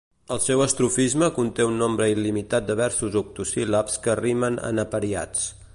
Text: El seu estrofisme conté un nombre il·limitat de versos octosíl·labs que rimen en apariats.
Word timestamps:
El 0.35 0.39
seu 0.43 0.61
estrofisme 0.65 1.27
conté 1.35 1.67
un 1.73 1.77
nombre 1.83 2.07
il·limitat 2.15 2.67
de 2.71 2.77
versos 2.81 3.19
octosíl·labs 3.23 4.03
que 4.07 4.21
rimen 4.23 4.63
en 4.71 4.85
apariats. 4.89 5.49